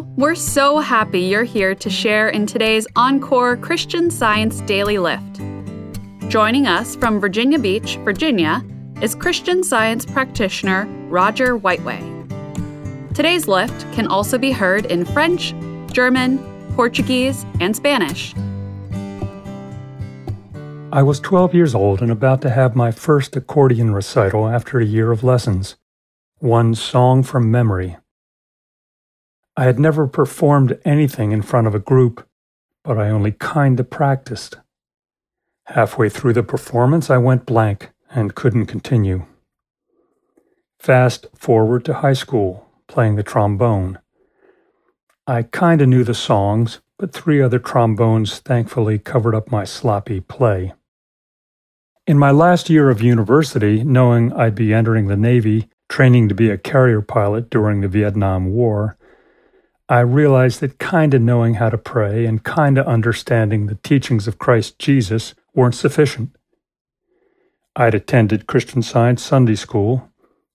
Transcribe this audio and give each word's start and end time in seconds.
We're 0.00 0.34
so 0.34 0.78
happy 0.78 1.20
you're 1.20 1.44
here 1.44 1.74
to 1.74 1.90
share 1.90 2.30
in 2.30 2.46
today's 2.46 2.86
Encore 2.96 3.56
Christian 3.58 4.10
Science 4.10 4.62
Daily 4.62 4.96
Lift. 4.98 5.40
Joining 6.30 6.66
us 6.66 6.96
from 6.96 7.20
Virginia 7.20 7.58
Beach, 7.58 7.96
Virginia, 8.04 8.64
is 9.02 9.14
Christian 9.14 9.62
Science 9.62 10.06
practitioner 10.06 10.86
Roger 11.08 11.58
Whiteway. 11.58 12.00
Today's 13.14 13.46
lift 13.46 13.80
can 13.92 14.06
also 14.06 14.38
be 14.38 14.52
heard 14.52 14.86
in 14.86 15.04
French, 15.04 15.52
German, 15.92 16.38
Portuguese, 16.76 17.44
and 17.60 17.76
Spanish. 17.76 18.34
I 20.92 21.02
was 21.02 21.20
12 21.20 21.54
years 21.54 21.74
old 21.74 22.00
and 22.00 22.10
about 22.10 22.40
to 22.42 22.50
have 22.50 22.74
my 22.74 22.90
first 22.90 23.36
accordion 23.36 23.92
recital 23.92 24.48
after 24.48 24.78
a 24.78 24.84
year 24.84 25.12
of 25.12 25.22
lessons. 25.22 25.76
One 26.38 26.74
song 26.74 27.22
from 27.22 27.50
memory. 27.50 27.98
I 29.60 29.64
had 29.64 29.78
never 29.78 30.06
performed 30.06 30.78
anything 30.86 31.32
in 31.32 31.42
front 31.42 31.66
of 31.66 31.74
a 31.74 31.78
group, 31.78 32.26
but 32.82 32.96
I 32.96 33.10
only 33.10 33.32
kinda 33.32 33.84
practiced. 33.84 34.56
Halfway 35.66 36.08
through 36.08 36.32
the 36.32 36.42
performance, 36.42 37.10
I 37.10 37.18
went 37.18 37.44
blank 37.44 37.90
and 38.10 38.34
couldn't 38.34 38.72
continue. 38.72 39.26
Fast 40.78 41.26
forward 41.34 41.84
to 41.84 42.00
high 42.00 42.14
school, 42.14 42.68
playing 42.88 43.16
the 43.16 43.22
trombone. 43.22 43.98
I 45.26 45.42
kinda 45.42 45.86
knew 45.86 46.04
the 46.04 46.14
songs, 46.14 46.80
but 46.96 47.12
three 47.12 47.42
other 47.42 47.58
trombones 47.58 48.38
thankfully 48.38 48.98
covered 48.98 49.34
up 49.34 49.52
my 49.52 49.64
sloppy 49.64 50.20
play. 50.20 50.72
In 52.06 52.18
my 52.18 52.30
last 52.30 52.70
year 52.70 52.88
of 52.88 53.02
university, 53.02 53.84
knowing 53.84 54.32
I'd 54.32 54.54
be 54.54 54.72
entering 54.72 55.08
the 55.08 55.18
Navy, 55.18 55.68
training 55.90 56.30
to 56.30 56.34
be 56.34 56.48
a 56.48 56.56
carrier 56.56 57.02
pilot 57.02 57.50
during 57.50 57.82
the 57.82 57.88
Vietnam 57.88 58.54
War, 58.54 58.96
I 59.90 60.00
realized 60.00 60.60
that 60.60 60.78
kinda 60.78 61.18
knowing 61.18 61.54
how 61.54 61.68
to 61.68 61.76
pray 61.76 62.24
and 62.24 62.44
kinda 62.44 62.86
understanding 62.86 63.66
the 63.66 63.74
teachings 63.74 64.28
of 64.28 64.38
Christ 64.38 64.78
Jesus 64.78 65.34
weren't 65.52 65.74
sufficient. 65.74 66.30
I'd 67.74 67.96
attended 67.96 68.46
Christian 68.46 68.82
Science 68.82 69.20
Sunday 69.20 69.56
School, 69.56 70.08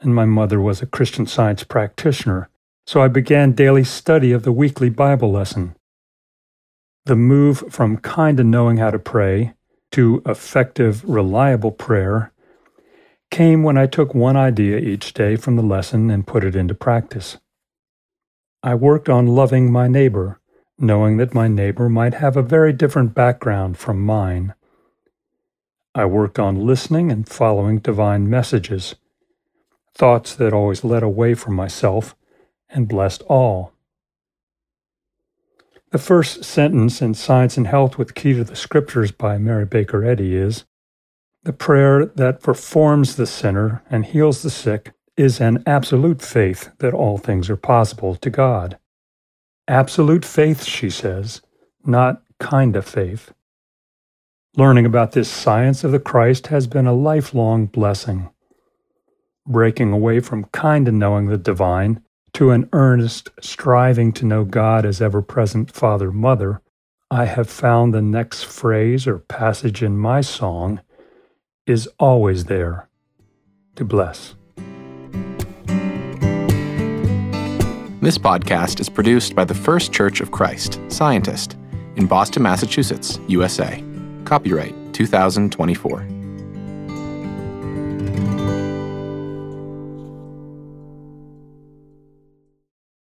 and 0.00 0.12
my 0.12 0.24
mother 0.24 0.60
was 0.60 0.82
a 0.82 0.86
Christian 0.86 1.26
Science 1.26 1.62
practitioner, 1.62 2.48
so 2.86 3.02
I 3.02 3.06
began 3.06 3.52
daily 3.52 3.84
study 3.84 4.32
of 4.32 4.42
the 4.42 4.50
weekly 4.50 4.90
Bible 4.90 5.30
lesson. 5.30 5.76
The 7.04 7.14
move 7.14 7.62
from 7.68 7.98
kinda 7.98 8.42
knowing 8.42 8.78
how 8.78 8.90
to 8.90 8.98
pray 8.98 9.54
to 9.92 10.22
effective, 10.26 11.04
reliable 11.04 11.70
prayer 11.70 12.32
came 13.30 13.62
when 13.62 13.78
I 13.78 13.86
took 13.86 14.12
one 14.12 14.36
idea 14.36 14.78
each 14.78 15.14
day 15.14 15.36
from 15.36 15.54
the 15.54 15.62
lesson 15.62 16.10
and 16.10 16.26
put 16.26 16.42
it 16.42 16.56
into 16.56 16.74
practice. 16.74 17.38
I 18.62 18.74
worked 18.74 19.08
on 19.08 19.26
loving 19.26 19.72
my 19.72 19.88
neighbor, 19.88 20.38
knowing 20.78 21.16
that 21.16 21.32
my 21.32 21.48
neighbor 21.48 21.88
might 21.88 22.14
have 22.14 22.36
a 22.36 22.42
very 22.42 22.74
different 22.74 23.14
background 23.14 23.78
from 23.78 24.00
mine. 24.00 24.54
I 25.94 26.04
worked 26.04 26.38
on 26.38 26.66
listening 26.66 27.10
and 27.10 27.26
following 27.26 27.78
divine 27.78 28.28
messages, 28.28 28.96
thoughts 29.94 30.34
that 30.34 30.52
always 30.52 30.84
led 30.84 31.02
away 31.02 31.34
from 31.34 31.54
myself 31.54 32.14
and 32.68 32.86
blessed 32.86 33.22
all. 33.22 33.72
The 35.90 35.98
first 35.98 36.44
sentence 36.44 37.00
in 37.00 37.14
Science 37.14 37.56
and 37.56 37.66
Health 37.66 37.96
with 37.96 38.14
Key 38.14 38.34
to 38.34 38.44
the 38.44 38.54
Scriptures 38.54 39.10
by 39.10 39.38
Mary 39.38 39.64
Baker 39.64 40.04
Eddy 40.04 40.36
is 40.36 40.64
The 41.44 41.52
prayer 41.54 42.04
that 42.04 42.42
performs 42.42 43.16
the 43.16 43.26
sinner 43.26 43.82
and 43.90 44.04
heals 44.04 44.42
the 44.42 44.50
sick 44.50 44.92
is 45.16 45.40
an 45.40 45.62
absolute 45.66 46.22
faith 46.22 46.70
that 46.78 46.94
all 46.94 47.18
things 47.18 47.50
are 47.50 47.56
possible 47.56 48.14
to 48.16 48.30
God. 48.30 48.78
Absolute 49.68 50.24
faith, 50.24 50.64
she 50.64 50.90
says, 50.90 51.42
not 51.84 52.22
kind 52.38 52.76
of 52.76 52.86
faith. 52.86 53.32
Learning 54.56 54.84
about 54.84 55.12
this 55.12 55.28
science 55.28 55.84
of 55.84 55.92
the 55.92 56.00
Christ 56.00 56.48
has 56.48 56.66
been 56.66 56.86
a 56.86 56.92
lifelong 56.92 57.66
blessing. 57.66 58.30
Breaking 59.46 59.92
away 59.92 60.20
from 60.20 60.44
kind 60.46 60.88
of 60.88 60.94
knowing 60.94 61.26
the 61.26 61.38
divine 61.38 62.02
to 62.32 62.50
an 62.50 62.68
earnest 62.72 63.30
striving 63.40 64.12
to 64.14 64.26
know 64.26 64.44
God 64.44 64.84
as 64.84 65.00
ever 65.00 65.22
present 65.22 65.70
Father 65.70 66.10
Mother, 66.10 66.62
I 67.10 67.24
have 67.26 67.50
found 67.50 67.92
the 67.92 68.02
next 68.02 68.44
phrase 68.44 69.06
or 69.06 69.18
passage 69.18 69.82
in 69.82 69.98
my 69.98 70.20
song 70.20 70.80
is 71.66 71.88
always 71.98 72.44
there 72.44 72.88
to 73.76 73.84
bless. 73.84 74.34
This 78.02 78.16
podcast 78.16 78.80
is 78.80 78.88
produced 78.88 79.34
by 79.34 79.44
the 79.44 79.52
First 79.52 79.92
Church 79.92 80.22
of 80.22 80.30
Christ, 80.30 80.80
Scientist, 80.88 81.58
in 81.96 82.06
Boston, 82.06 82.42
Massachusetts, 82.42 83.20
USA. 83.28 83.84
Copyright 84.24 84.74
2024. 84.94 86.19